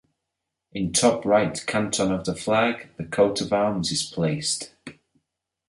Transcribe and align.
In 0.73 0.93
top 0.93 1.25
right 1.25 1.63
canton 1.67 2.11
of 2.11 2.25
the 2.25 2.33
flag 2.35 2.89
the 2.97 3.03
Coat 3.05 3.39
of 3.39 3.53
Arms 3.53 3.91
is 3.91 4.01
placed. 4.01 4.71